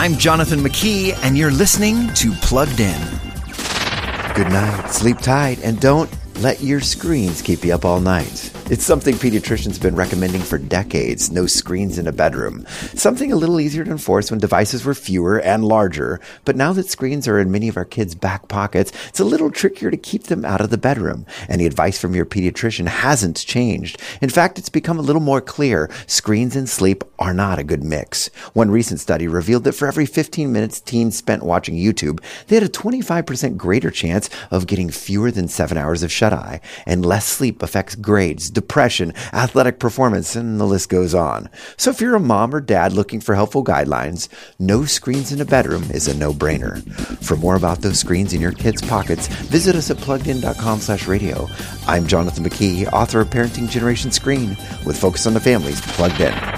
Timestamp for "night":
4.46-4.92, 7.98-8.52